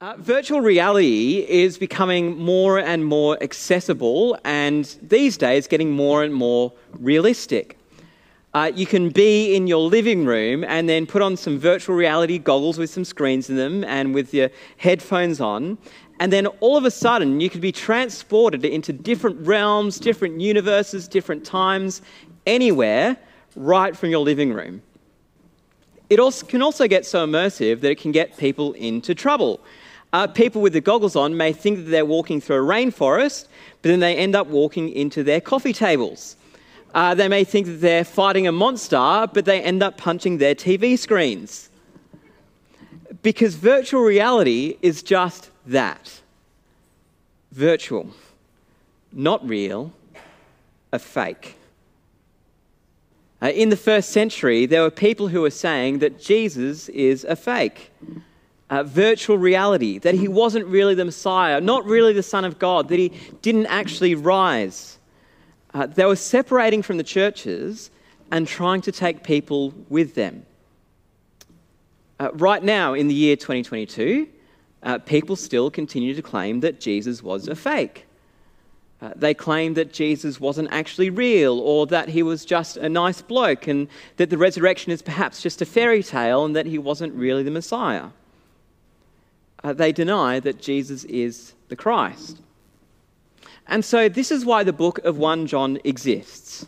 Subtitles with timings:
[0.00, 6.32] Uh, virtual reality is becoming more and more accessible and these days getting more and
[6.32, 7.76] more realistic.
[8.54, 12.38] Uh, you can be in your living room and then put on some virtual reality
[12.38, 15.76] goggles with some screens in them and with your headphones on,
[16.20, 21.08] and then all of a sudden you could be transported into different realms, different universes,
[21.08, 22.02] different times,
[22.46, 23.16] anywhere,
[23.56, 24.80] right from your living room.
[26.08, 29.60] It also, can also get so immersive that it can get people into trouble.
[30.12, 33.46] Uh, people with the goggles on may think that they're walking through a rainforest,
[33.82, 36.36] but then they end up walking into their coffee tables.
[36.94, 40.54] Uh, they may think that they're fighting a monster, but they end up punching their
[40.54, 41.68] TV screens.
[43.22, 46.20] Because virtual reality is just that
[47.52, 48.10] virtual,
[49.12, 49.92] not real,
[50.90, 51.56] a fake.
[53.42, 57.36] Uh, in the first century, there were people who were saying that Jesus is a
[57.36, 57.92] fake
[58.70, 62.88] uh, virtual reality, that he wasn't really the Messiah, not really the Son of God,
[62.88, 64.98] that he didn't actually rise.
[65.72, 67.90] Uh, they were separating from the churches
[68.30, 70.44] and trying to take people with them.
[72.20, 74.28] Uh, right now, in the year 2022,
[74.82, 78.06] uh, people still continue to claim that Jesus was a fake.
[79.00, 83.22] Uh, they claim that Jesus wasn't actually real, or that he was just a nice
[83.22, 87.14] bloke, and that the resurrection is perhaps just a fairy tale, and that he wasn't
[87.14, 88.08] really the Messiah
[89.64, 92.40] uh, they deny that Jesus is the Christ.
[93.66, 96.66] And so, this is why the book of 1 John exists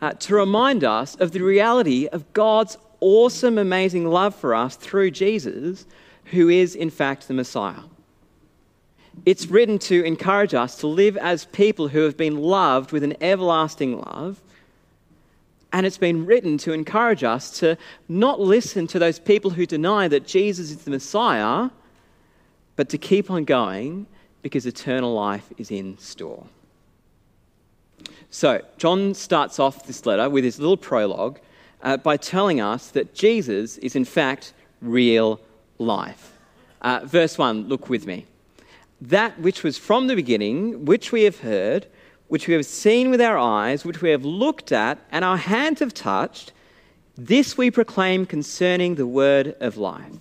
[0.00, 5.10] uh, to remind us of the reality of God's awesome, amazing love for us through
[5.10, 5.86] Jesus,
[6.26, 7.82] who is, in fact, the Messiah.
[9.26, 13.16] It's written to encourage us to live as people who have been loved with an
[13.20, 14.40] everlasting love.
[15.72, 17.76] And it's been written to encourage us to
[18.08, 21.70] not listen to those people who deny that Jesus is the Messiah,
[22.76, 24.06] but to keep on going
[24.42, 26.46] because eternal life is in store.
[28.30, 31.40] So, John starts off this letter with his little prologue
[31.82, 35.40] uh, by telling us that Jesus is, in fact, real
[35.78, 36.38] life.
[36.80, 38.26] Uh, verse 1, look with me.
[39.00, 41.86] That which was from the beginning, which we have heard,
[42.28, 45.80] which we have seen with our eyes, which we have looked at, and our hands
[45.80, 46.52] have touched,
[47.16, 50.12] this we proclaim concerning the word of life.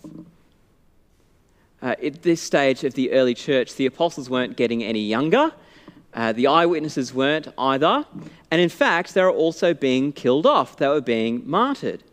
[1.81, 5.53] Uh, at this stage of the early church, the apostles weren't getting any younger.
[6.13, 8.05] Uh, the eyewitnesses weren't either.
[8.51, 12.03] And in fact, they were also being killed off, they were being martyred.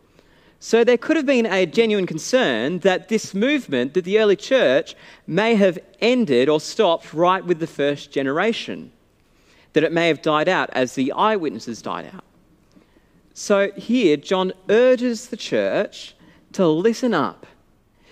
[0.59, 4.95] So there could have been a genuine concern that this movement, that the early church,
[5.27, 8.91] may have ended or stopped right with the first generation,
[9.73, 12.23] that it may have died out as the eyewitnesses died out.
[13.33, 16.15] So here, John urges the church
[16.53, 17.45] to listen up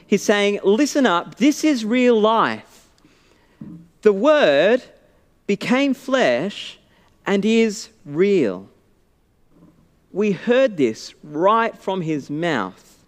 [0.08, 2.90] He's saying, listen up, this is real life.
[4.02, 4.84] The Word
[5.48, 6.78] became flesh
[7.26, 8.70] and is real.
[10.12, 13.04] We heard this right from his mouth.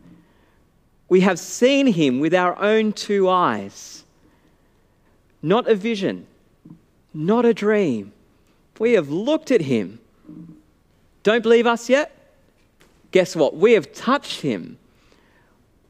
[1.08, 4.04] We have seen him with our own two eyes.
[5.42, 6.26] Not a vision,
[7.14, 8.12] not a dream.
[8.80, 10.00] We have looked at him.
[11.24, 12.12] Don't believe us yet?
[13.12, 13.56] Guess what?
[13.56, 14.78] We have touched him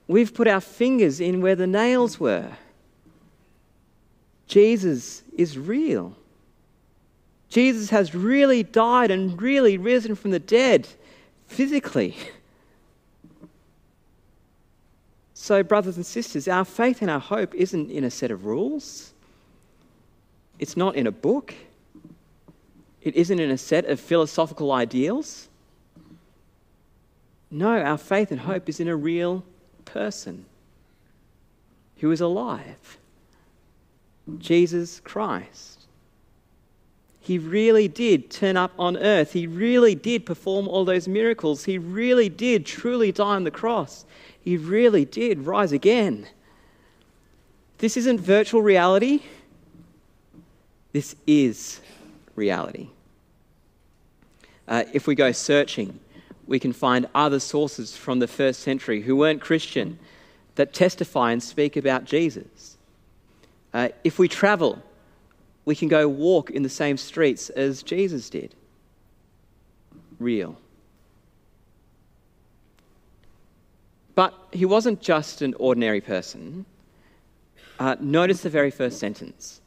[0.08, 2.52] We've put our fingers in where the nails were.
[4.48, 6.16] Jesus is real.
[7.50, 10.88] Jesus has really died and really risen from the dead
[11.48, 12.16] physically.
[15.40, 19.14] So, brothers and sisters, our faith and our hope isn't in a set of rules,
[20.60, 21.54] it's not in a book,
[23.02, 25.48] it isn't in a set of philosophical ideals.
[27.50, 29.46] No, our faith and hope is in a real
[29.88, 30.46] person
[31.98, 32.98] who is alive
[34.40, 35.86] Jesus Christ.
[37.22, 39.34] He really did turn up on earth.
[39.34, 41.66] He really did perform all those miracles.
[41.66, 44.06] He really did truly die on the cross.
[44.40, 46.28] He really did rise again.
[47.80, 49.24] This isn't virtual reality.
[50.94, 51.82] This is
[52.36, 52.90] reality.
[54.68, 56.00] Uh, if we go searching
[56.48, 60.00] we can find other sources from the first century who weren't Christian
[60.56, 62.78] that testify and speak about Jesus.
[63.74, 64.82] Uh, if we travel,
[65.66, 68.56] we can go walk in the same streets as Jesus did.
[70.20, 70.58] Real.
[74.16, 76.66] But he wasn't just an ordinary person.
[77.78, 79.62] Uh, notice the very first sentence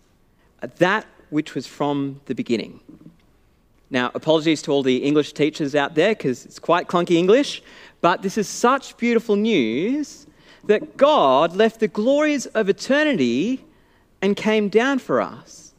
[0.77, 2.81] that which was from the beginning.
[3.91, 7.63] Now, apologies to all the English teachers out there because it's quite clunky English,
[8.01, 10.27] but this is such beautiful news
[10.65, 13.65] that God left the glories of eternity
[14.23, 15.75] and came down for us.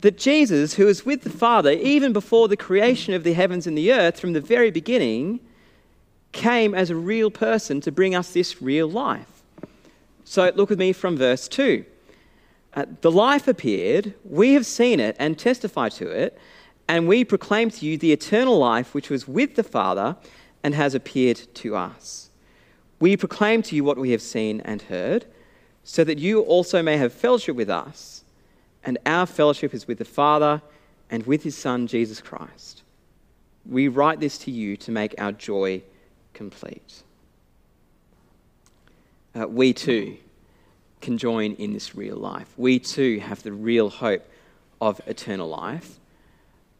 [0.00, 3.76] That Jesus, who was with the Father even before the creation of the heavens and
[3.76, 5.40] the earth from the very beginning,
[6.32, 9.42] came as a real person to bring us this real life.
[10.24, 11.84] So look with me from verse 2.
[12.74, 16.38] Uh, the life appeared, we have seen it and testify to it,
[16.88, 20.16] and we proclaim to you the eternal life which was with the Father
[20.62, 22.30] and has appeared to us.
[23.00, 25.26] We proclaim to you what we have seen and heard,
[25.84, 28.24] so that you also may have fellowship with us.
[28.84, 30.62] And our fellowship is with the Father
[31.10, 32.82] and with his Son, Jesus Christ.
[33.68, 35.82] We write this to you to make our joy
[36.34, 37.02] complete.
[39.34, 40.16] Uh, we too
[41.00, 42.52] can join in this real life.
[42.56, 44.26] We too have the real hope
[44.80, 45.98] of eternal life.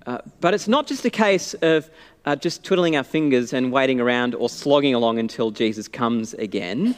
[0.06, 1.90] Uh, but it's not just a case of
[2.24, 6.94] uh, just twiddling our fingers and waiting around or slogging along until Jesus comes again.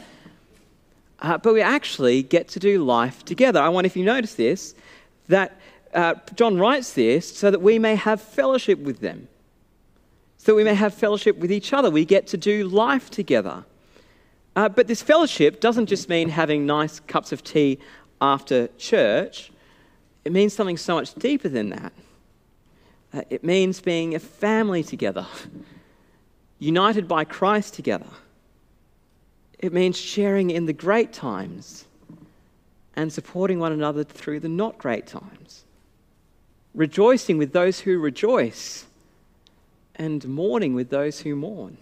[1.19, 3.59] Uh, but we actually get to do life together.
[3.59, 4.75] I wonder if you notice this
[5.27, 5.59] that
[5.93, 9.27] uh, John writes this so that we may have fellowship with them,
[10.37, 11.89] so that we may have fellowship with each other.
[11.89, 13.65] We get to do life together.
[14.55, 17.79] Uh, but this fellowship doesn't just mean having nice cups of tea
[18.21, 19.51] after church,
[20.25, 21.93] it means something so much deeper than that.
[23.13, 25.25] Uh, it means being a family together,
[26.59, 28.05] united by Christ together.
[29.57, 31.85] It means sharing in the great times
[32.95, 35.63] and supporting one another through the not great times,
[36.73, 38.85] rejoicing with those who rejoice
[39.95, 41.77] and mourning with those who mourn.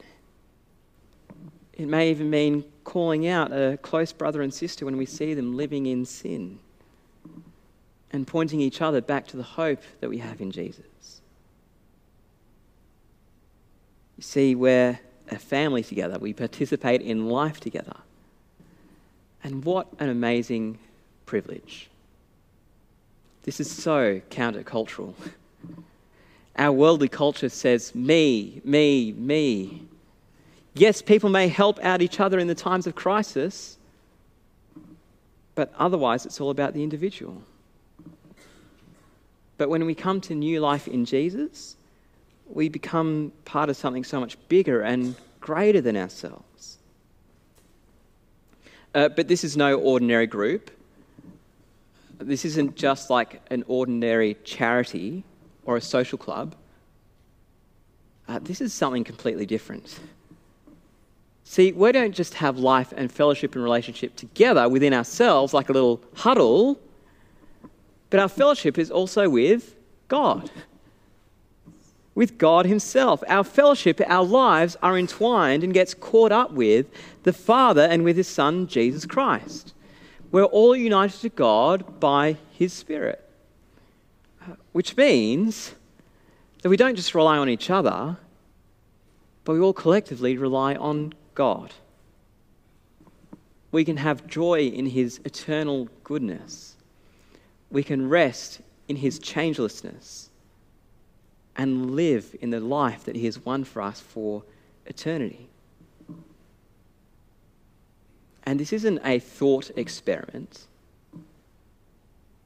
[1.74, 5.56] It may even mean calling out a close brother and sister when we see them
[5.56, 6.58] living in sin
[8.12, 10.87] and pointing each other back to the hope that we have in Jesus.
[14.18, 15.00] You see, we're
[15.30, 17.96] a family together, we participate in life together.
[19.44, 20.80] And what an amazing
[21.26, 21.90] privilege.
[23.44, 25.14] This is so countercultural.
[26.58, 29.84] Our worldly culture says, me, me, me.
[30.74, 33.78] Yes, people may help out each other in the times of crisis,
[35.56, 37.42] but otherwise it's all about the individual.
[39.58, 41.76] But when we come to new life in Jesus,
[42.50, 46.78] we become part of something so much bigger and greater than ourselves.
[48.96, 50.72] Uh, but this is no ordinary group.
[52.20, 55.24] This isn't just like an ordinary charity
[55.66, 56.56] or a social club.
[58.28, 60.00] Uh, this is something completely different.
[61.44, 65.74] See, we don't just have life and fellowship and relationship together within ourselves like a
[65.74, 66.80] little huddle,
[68.10, 69.76] but our fellowship is also with
[70.08, 70.50] God.
[72.18, 73.24] With God Himself.
[73.28, 76.88] Our fellowship, our lives are entwined and gets caught up with
[77.22, 79.76] the Father and with His Son, Jesus Christ.
[80.32, 83.24] We're all united to God by His Spirit,
[84.42, 85.76] uh, which means
[86.64, 88.18] that we don't just rely on each other,
[89.44, 91.72] but we all collectively rely on God.
[93.72, 96.78] We can have joy in His eternal goodness.
[97.70, 100.30] We can rest in His changelessness
[101.58, 104.44] and live in the life that He has won for us for
[104.86, 105.50] eternity.
[108.44, 110.68] And this isn't a thought experiment.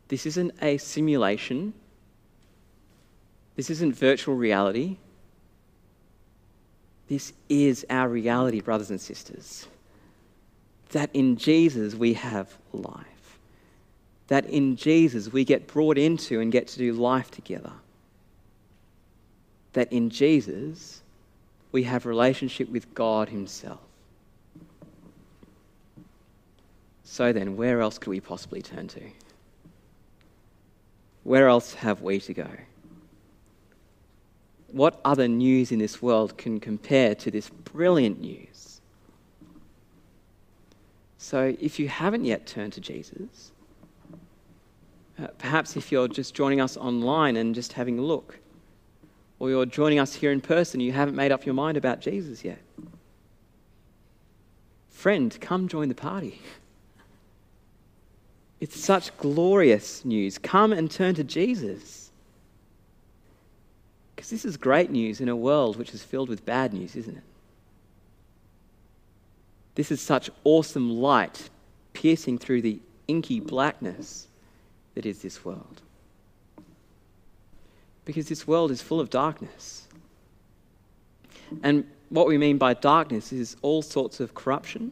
[0.07, 1.73] This isn't a simulation.
[3.55, 4.97] This isn't virtual reality.
[7.07, 9.67] This is our reality, brothers and sisters.
[10.89, 13.37] That in Jesus we have life.
[14.27, 17.73] That in Jesus we get brought into and get to do life together.
[19.73, 21.01] That in Jesus
[21.71, 23.79] we have relationship with God Himself.
[27.03, 29.01] So then, where else could we possibly turn to?
[31.23, 32.47] Where else have we to go?
[34.73, 38.81] what other news in this world can compare to this brilliant news?
[41.17, 43.51] So, if you haven't yet turned to Jesus,
[45.21, 48.39] uh, perhaps if you're just joining us online and just having a look,
[49.41, 52.45] or you're joining us here in person, you haven't made up your mind about Jesus
[52.45, 52.59] yet.
[54.91, 56.39] Friend, come join the party.
[58.59, 60.37] It's such glorious news.
[60.37, 62.11] Come and turn to Jesus.
[64.15, 67.17] Because this is great news in a world which is filled with bad news, isn't
[67.17, 67.23] it?
[69.73, 71.49] This is such awesome light
[71.93, 74.27] piercing through the inky blackness
[74.93, 75.81] that is this world.
[78.05, 79.87] Because this world is full of darkness.
[81.63, 84.91] And what we mean by darkness is all sorts of corruption,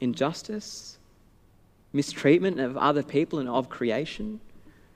[0.00, 0.98] injustice,
[1.92, 4.40] mistreatment of other people and of creation,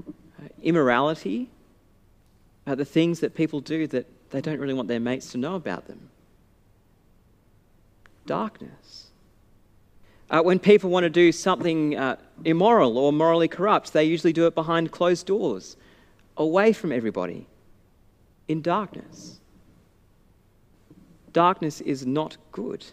[0.06, 1.49] uh, immorality,
[2.66, 5.54] uh, the things that people do that they don't really want their mates to know
[5.54, 6.08] about them.
[8.26, 9.08] Darkness.
[10.30, 14.46] Uh, when people want to do something uh, immoral or morally corrupt, they usually do
[14.46, 15.76] it behind closed doors,
[16.36, 17.46] away from everybody,
[18.48, 19.40] in darkness.
[21.32, 22.84] Darkness is not good.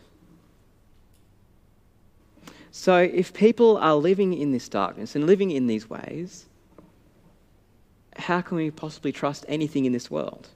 [2.72, 6.46] So, if people are living in this darkness and living in these ways,
[8.16, 10.50] how can we possibly trust anything in this world?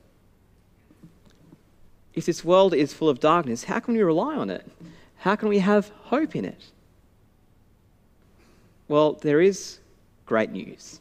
[2.13, 4.69] If this world is full of darkness, how can we rely on it?
[5.17, 6.65] How can we have hope in it?
[8.87, 9.79] Well, there is
[10.25, 10.99] great news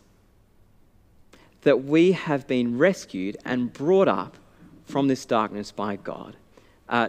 [1.63, 4.37] that we have been rescued and brought up
[4.87, 6.37] from this darkness by God.
[6.89, 7.09] Uh,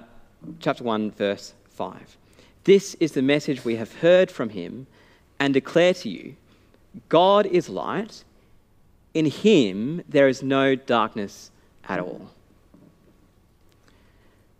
[0.59, 2.17] chapter 1, verse 5.
[2.63, 4.87] This is the message we have heard from him
[5.39, 6.35] and declare to you
[7.09, 8.23] God is light.
[9.13, 11.51] In him there is no darkness
[11.87, 12.29] at all.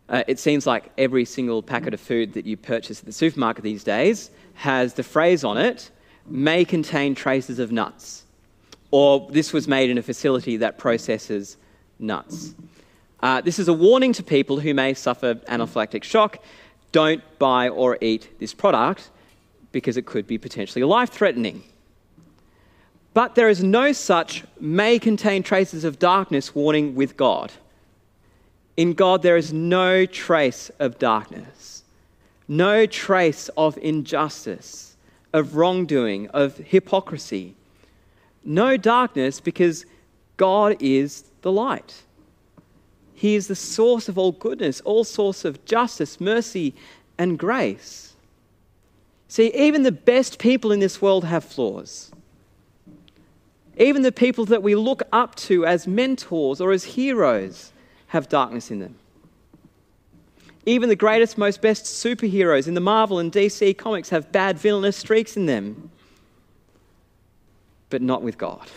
[0.10, 3.64] Uh, it seems like every single packet of food that you purchase at the supermarket
[3.64, 5.90] these days has the phrase on it
[6.28, 8.24] may contain traces of nuts,
[8.94, 11.58] or this was made in a facility that processes
[11.98, 12.54] nuts.
[13.24, 16.38] Uh, this is a warning to people who may suffer anaphylactic shock
[16.92, 19.10] don't buy or eat this product
[19.72, 21.64] because it could be potentially life threatening.
[23.16, 27.52] But there is no such may contain traces of darkness warning with God.
[28.78, 31.82] In God, there is no trace of darkness,
[32.48, 34.96] no trace of injustice,
[35.34, 37.56] of wrongdoing, of hypocrisy.
[38.44, 39.86] No darkness because
[40.38, 42.04] God is the light.
[43.14, 46.74] He is the source of all goodness, all source of justice, mercy,
[47.18, 48.14] and grace.
[49.28, 52.12] See, even the best people in this world have flaws.
[53.78, 57.72] Even the people that we look up to as mentors or as heroes
[58.08, 58.96] have darkness in them.
[60.66, 64.96] Even the greatest, most best superheroes in the Marvel and DC comics have bad villainous
[64.96, 65.90] streaks in them.
[67.94, 68.72] But not with God.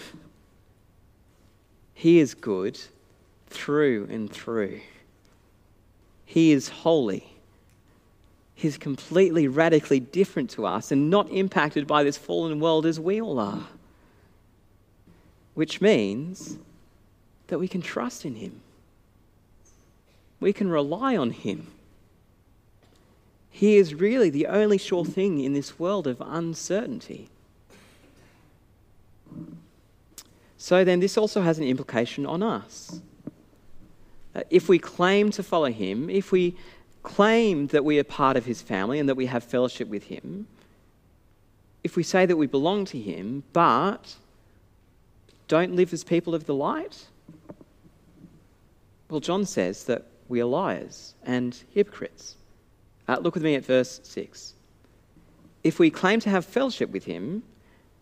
[1.95, 2.79] He is good
[3.47, 4.83] through and through.
[6.27, 7.27] He is holy.
[8.55, 13.19] He's completely, radically different to us and not impacted by this fallen world as we
[13.19, 13.67] all are.
[15.55, 16.59] Which means
[17.47, 18.61] that we can trust in Him,
[20.41, 21.69] we can rely on Him.
[23.49, 27.31] He is really the only sure thing in this world of uncertainty.
[30.59, 33.00] So then, this also has an implication on us.
[34.35, 36.57] Uh, if we claim to follow him, if we
[37.02, 40.47] claim that we are part of his family and that we have fellowship with him,
[41.85, 44.16] if we say that we belong to him, but
[45.47, 47.07] don't live as people of the light,
[49.09, 52.35] well, John says that we are liars and hypocrites.
[53.07, 54.55] Uh, look with me at verse 6.
[55.62, 57.43] If we claim to have fellowship with him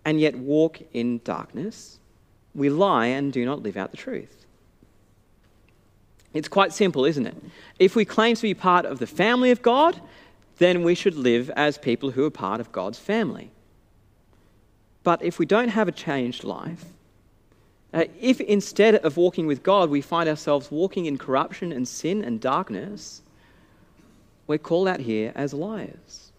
[0.05, 1.99] and yet walk in darkness,
[2.55, 4.45] we lie and do not live out the truth.
[6.33, 7.37] It's quite simple, isn't it?
[7.79, 10.01] If we claim to be part of the family of God,
[10.59, 13.51] then we should live as people who are part of God's family.
[15.05, 16.85] But if we don't have a changed life,
[17.93, 22.25] uh, if instead of walking with God, we find ourselves walking in corruption and sin
[22.25, 23.23] and darkness,
[24.49, 26.33] we're called out here as liars.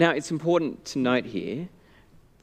[0.00, 1.68] Now, it's important to note here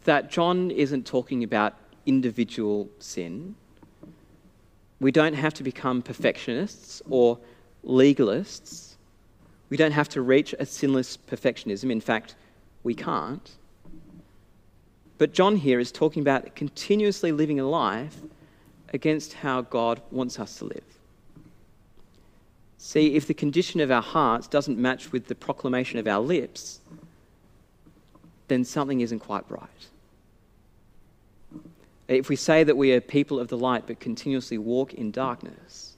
[0.03, 1.73] that John isn't talking about
[2.05, 3.55] individual sin
[4.99, 7.37] we don't have to become perfectionists or
[7.85, 8.95] legalists.
[9.69, 11.91] We don't have to reach a sinless perfectionism.
[11.91, 12.35] In fact,
[12.83, 13.51] we can't.
[15.17, 18.17] But John here is talking about continuously living a life
[18.93, 20.83] against how God wants us to live.
[22.79, 26.79] See, if the condition of our hearts doesn't match with the proclamation of our lips,
[28.47, 29.69] then something isn't quite right.
[32.07, 35.97] If we say that we are people of the light but continuously walk in darkness,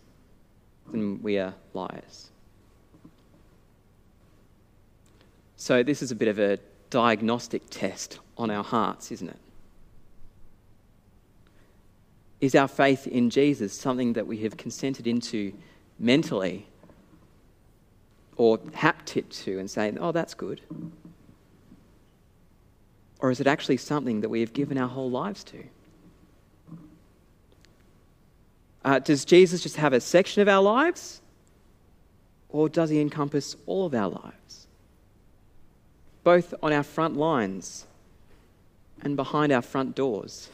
[0.91, 2.29] then we are liars.
[5.55, 6.57] So, this is a bit of a
[6.89, 9.39] diagnostic test on our hearts, isn't it?
[12.41, 15.53] Is our faith in Jesus something that we have consented into
[15.99, 16.65] mentally
[18.37, 20.61] or happed it to and saying, oh, that's good?
[23.19, 25.63] Or is it actually something that we have given our whole lives to?
[28.83, 31.21] Uh, does Jesus just have a section of our lives?
[32.47, 34.67] Or does he encompass all of our lives?
[36.23, 37.85] Both on our front lines
[39.01, 40.49] and behind our front doors.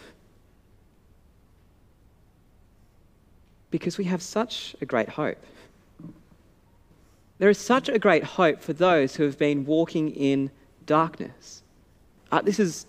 [3.70, 5.44] Because we have such a great hope.
[7.38, 10.50] There is such a great hope for those who have been walking in
[10.86, 11.64] darkness.
[12.32, 12.86] Uh, this is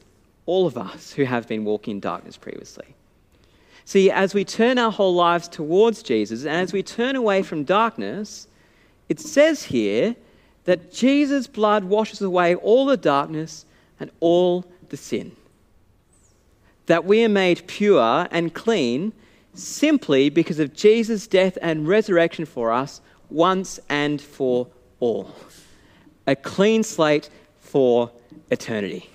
[0.46, 2.86] all of us who have been walking in darkness previously.
[3.84, 7.64] See, as we turn our whole lives towards Jesus and as we turn away from
[7.64, 8.48] darkness,
[9.08, 10.16] it says here
[10.64, 13.64] that Jesus' blood washes away all the darkness
[14.00, 15.32] and all the sin.
[16.86, 19.12] That we are made pure and clean
[19.54, 23.00] simply because of Jesus' death and resurrection for us
[23.30, 24.66] once and for
[25.00, 25.34] all.
[26.26, 28.10] A clean slate for
[28.50, 29.08] eternity.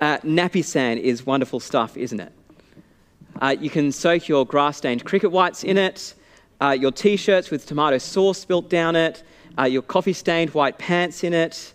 [0.00, 2.32] Uh, Napisan is wonderful stuff, isn't it?
[3.40, 6.14] Uh, you can soak your grass stained cricket whites in it,
[6.60, 9.22] uh, your t shirts with tomato sauce spilt down it,
[9.58, 11.74] uh, your coffee stained white pants in it,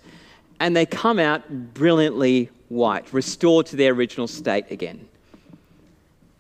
[0.62, 5.08] and they come out brilliantly white, restored to their original state again.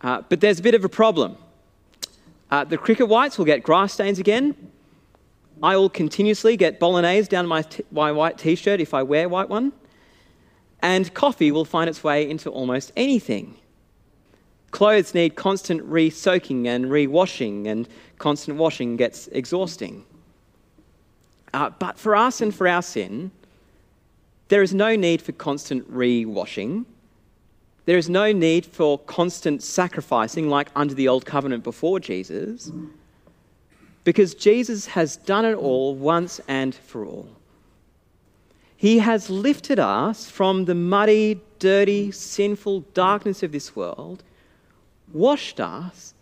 [0.01, 1.37] Uh, but there's a bit of a problem.
[2.49, 4.55] Uh, the cricket whites will get grass stains again.
[5.61, 9.27] I will continuously get bolognese down my, t- my white t shirt if I wear
[9.27, 9.73] white one.
[10.83, 13.55] And coffee will find its way into almost anything.
[14.69, 17.87] Clothes need constant re soaking and re washing, and
[18.19, 20.05] constant washing gets exhausting.
[21.55, 23.31] Uh, but for us and for our sin,
[24.49, 26.85] there is no need for constant re washing
[27.85, 32.71] there is no need for constant sacrificing like under the old covenant before Jesus,
[34.03, 37.27] because Jesus has done it all once and for all.
[38.83, 44.23] He has lifted us from the muddy, dirty, sinful darkness of this world,
[45.13, 46.13] washed us,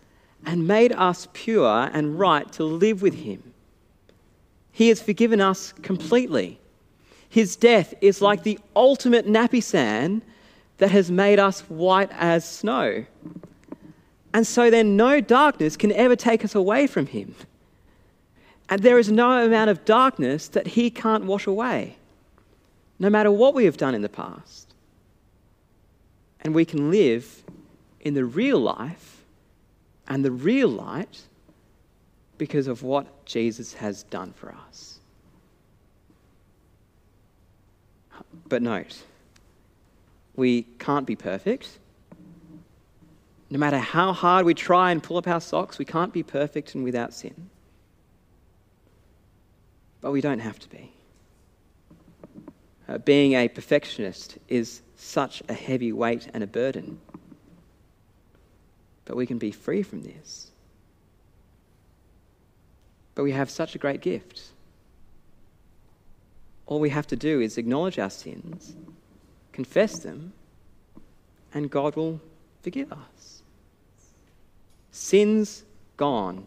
[0.46, 3.52] and made us pure and right to live with Him.
[4.70, 6.60] He has forgiven us completely.
[7.28, 10.22] His death is like the ultimate Napisan
[10.78, 13.04] that has made us white as snow.
[14.32, 17.34] And so then no darkness can ever take us away from him.
[18.68, 21.96] And there is no amount of darkness that he can't wash away,
[23.02, 24.74] no matter what we have done in the past.
[26.40, 27.42] And we can live
[28.00, 29.24] in the real life
[30.06, 31.22] and the real light
[32.38, 35.00] because of what Jesus has done for us.
[38.48, 39.02] But note,
[40.36, 41.80] we can't be perfect.
[43.50, 46.76] No matter how hard we try and pull up our socks, we can't be perfect
[46.76, 47.50] and without sin.
[50.00, 50.92] But we don't have to be.
[52.88, 57.00] Uh, being a perfectionist is such a heavy weight and a burden.
[59.04, 60.50] But we can be free from this.
[63.14, 64.42] But we have such a great gift.
[66.66, 68.74] All we have to do is acknowledge our sins
[69.52, 70.32] confess them,
[71.54, 72.20] and God will
[72.62, 73.42] forgive us.
[74.90, 75.64] Sins
[75.96, 76.46] gone,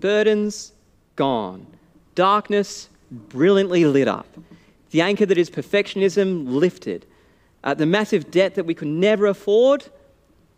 [0.00, 0.72] burdens
[1.16, 1.66] gone,
[2.14, 4.26] darkness brilliantly lit up,
[4.90, 7.06] the anchor that is perfectionism lifted,
[7.64, 9.84] uh, the massive debt that we could never afford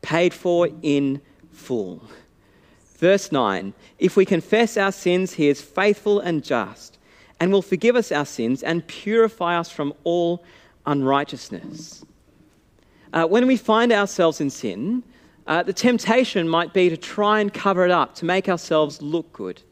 [0.03, 1.21] paid for in
[1.53, 2.03] full.
[2.97, 6.99] Verse 9 If we confess our sins, he is faithful and just
[7.40, 10.45] and will forgive us our sins and purify us from all
[10.87, 12.05] unrighteousness.
[13.12, 15.03] Uh, when we find ourselves in sin,
[15.47, 19.33] uh, the temptation might be to try and cover it up, to make ourselves look
[19.33, 19.62] good.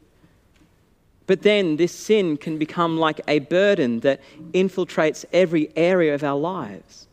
[1.29, 4.19] But then this sin can become like a burden that
[4.51, 7.07] infiltrates every area of our lives.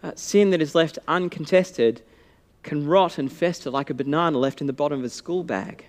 [0.00, 2.02] Uh, sin that is left uncontested
[2.62, 5.86] can rot and fester like a banana left in the bottom of a school bag.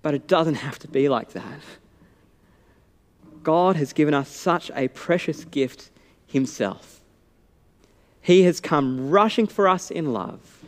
[0.00, 1.60] But it doesn't have to be like that.
[3.42, 5.90] God has given us such a precious gift
[6.26, 7.02] Himself.
[8.22, 10.64] He has come rushing for us in love,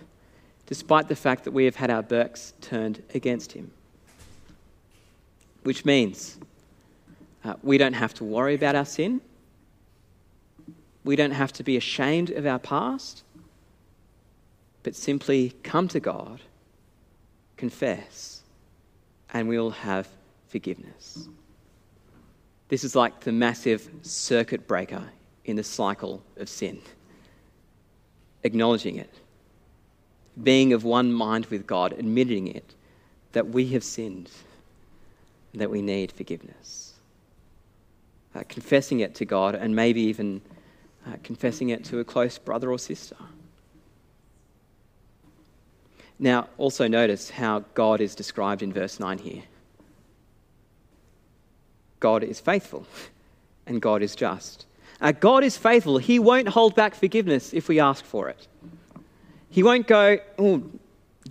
[0.66, 3.70] despite the fact that we have had our backs turned against Him.
[5.64, 6.38] Which means
[7.44, 9.20] uh, we don't have to worry about our sin.
[11.04, 13.22] We don't have to be ashamed of our past,
[14.82, 16.40] but simply come to God,
[17.56, 18.42] confess,
[19.32, 20.08] and we'll have
[20.48, 21.28] forgiveness.
[22.68, 25.10] This is like the massive circuit breaker
[25.44, 26.80] in the cycle of sin.
[28.42, 29.12] Acknowledging it,
[30.42, 32.74] being of one mind with God, admitting it,
[33.32, 34.30] that we have sinned,
[35.54, 36.94] that we need forgiveness.
[38.34, 40.40] Uh, confessing it to God, and maybe even
[41.06, 43.16] uh, confessing it to a close brother or sister.
[46.18, 49.42] Now, also notice how God is described in verse 9 here.
[52.00, 52.86] God is faithful
[53.66, 54.66] and God is just.
[55.00, 55.98] Uh, God is faithful.
[55.98, 58.46] He won't hold back forgiveness if we ask for it.
[59.50, 60.62] He won't go, oh,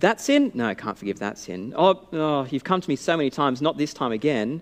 [0.00, 0.50] that sin?
[0.54, 1.72] No, I can't forgive that sin.
[1.76, 4.60] Oh, oh, you've come to me so many times, not this time again.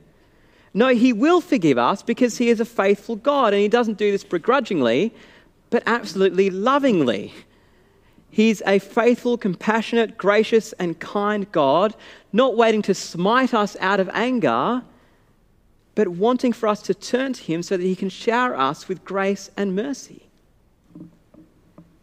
[0.74, 4.10] No, He will forgive us because He is a faithful God and He doesn't do
[4.10, 5.14] this begrudgingly,
[5.70, 7.32] but absolutely lovingly.
[8.30, 11.94] He's a faithful, compassionate, gracious, and kind God,
[12.32, 14.82] not waiting to smite us out of anger,
[15.94, 19.04] but wanting for us to turn to Him so that He can shower us with
[19.04, 20.28] grace and mercy.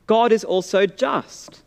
[0.05, 1.63] God is also just.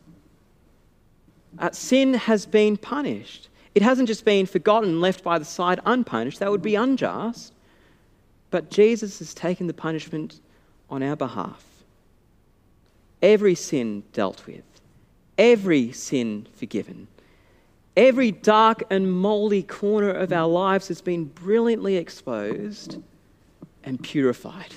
[1.58, 3.48] Uh, sin has been punished.
[3.74, 6.38] It hasn't just been forgotten, left by the side unpunished.
[6.40, 7.52] That would be unjust.
[8.50, 10.40] But Jesus has taken the punishment
[10.90, 11.64] on our behalf.
[13.22, 14.64] Every sin dealt with,
[15.38, 17.06] every sin forgiven.
[17.96, 22.98] Every dark and mouldy corner of our lives has been brilliantly exposed
[23.84, 24.74] and purified,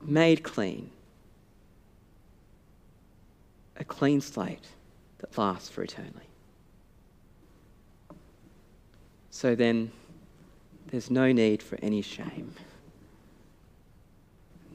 [0.00, 0.90] made clean.
[3.76, 4.66] A clean slate
[5.22, 6.26] that lasts for eternity.
[9.30, 9.90] So then,
[10.88, 12.54] there's no need for any shame,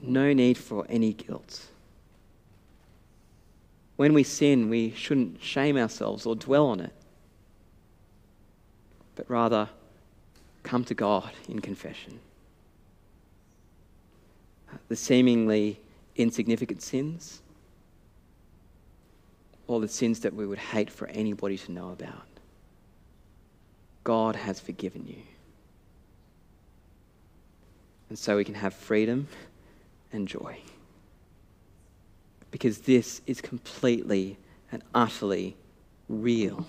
[0.02, 1.68] no need for any guilt.
[3.98, 6.94] When we sin, we shouldn't shame ourselves or dwell on it,
[9.16, 9.70] but rather
[10.64, 12.20] come to God in confession.
[14.72, 15.80] Uh, the seemingly
[16.16, 17.42] insignificant sins,
[19.68, 22.26] or the sins that we would hate for anybody to know about.
[24.04, 25.22] God has forgiven you.
[28.10, 29.28] And so we can have freedom
[30.14, 30.60] and joy.
[32.52, 34.38] Because this is completely
[34.72, 35.58] and utterly
[36.08, 36.66] real.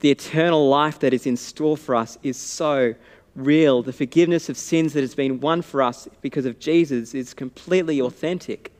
[0.00, 2.94] The eternal life that is in store for us is so
[3.34, 3.82] real.
[3.82, 8.00] The forgiveness of sins that has been won for us because of Jesus is completely
[8.00, 8.72] authentic.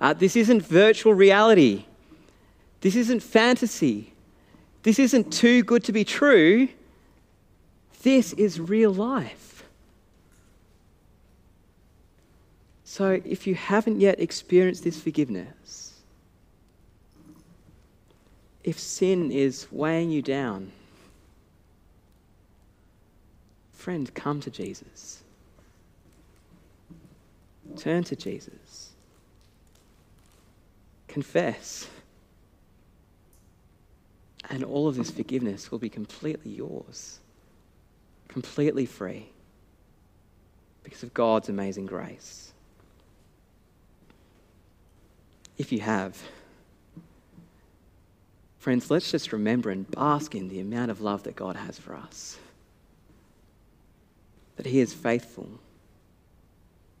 [0.00, 1.84] Uh, this isn't virtual reality.
[2.80, 4.12] This isn't fantasy.
[4.82, 6.68] This isn't too good to be true.
[8.02, 9.64] This is real life.
[12.84, 15.94] So, if you haven't yet experienced this forgiveness,
[18.62, 20.70] if sin is weighing you down,
[23.72, 25.22] friend, come to Jesus.
[27.76, 28.83] Turn to Jesus
[31.14, 31.86] confess.
[34.50, 37.20] And all of this forgiveness will be completely yours,
[38.26, 39.28] completely free,
[40.82, 42.52] because of God's amazing grace.
[45.56, 46.20] If you have,
[48.58, 51.94] friends, let's just remember and bask in the amount of love that God has for
[51.94, 52.36] us.
[54.56, 55.48] That He is faithful,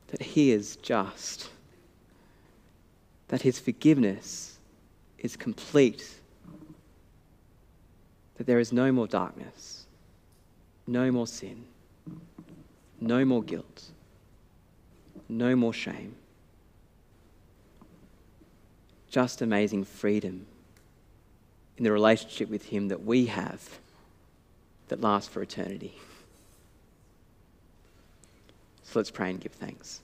[0.06, 1.50] that He is just
[3.28, 4.58] that his forgiveness
[5.18, 6.08] is complete,
[8.36, 9.86] that there is no more darkness,
[10.86, 11.64] no more sin,
[13.00, 13.84] no more guilt,
[15.28, 16.14] no more shame.
[19.10, 20.46] Just amazing freedom
[21.76, 23.78] in the relationship with Him that we have
[24.88, 25.94] that lasts for eternity.
[28.82, 30.00] So let's pray and give thanks.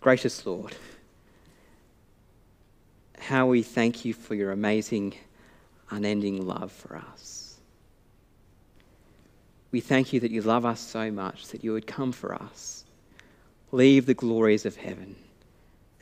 [0.00, 0.76] Gracious Lord,
[3.18, 5.14] how we thank you for your amazing,
[5.90, 7.58] unending love for us.
[9.72, 12.84] We thank you that you love us so much that you would come for us,
[13.72, 15.16] leave the glories of heaven,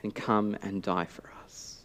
[0.02, 1.78] and come and die for us.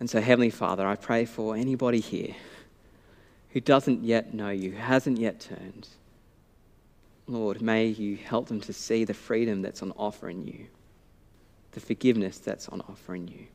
[0.00, 2.34] And so, Heavenly Father, I pray for anybody here
[3.50, 5.86] who doesn't yet know you, hasn't yet turned.
[7.28, 10.66] Lord, may you help them to see the freedom that's on offer in you,
[11.72, 13.46] the forgiveness that's on offer in you,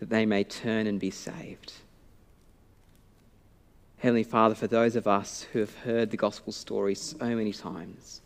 [0.00, 1.72] that they may turn and be saved.
[3.98, 8.20] Heavenly Father, for those of us who have heard the gospel story so many times,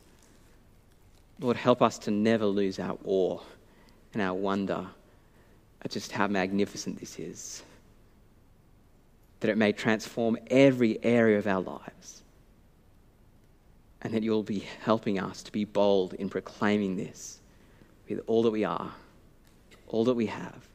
[1.38, 3.40] Lord, help us to never lose our awe
[4.14, 4.86] and our wonder
[5.82, 7.62] at just how magnificent this is.
[9.40, 12.22] That it may transform every area of our lives
[14.06, 17.40] and that you'll be helping us to be bold in proclaiming this
[18.08, 18.92] with all that we are,
[19.88, 20.68] all that we have,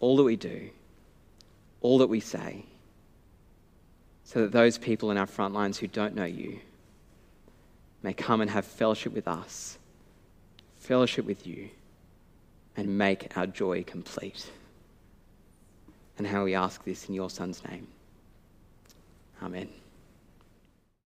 [0.00, 0.70] all that we do,
[1.80, 2.64] all that we say,
[4.24, 6.58] so that those people in our front lines who don't know you
[8.02, 9.78] may come and have fellowship with us
[10.88, 11.68] fellowship with you,
[12.76, 14.50] and make our joy complete.
[16.16, 17.86] And how we ask this in your Son's name.
[19.42, 19.68] Amen.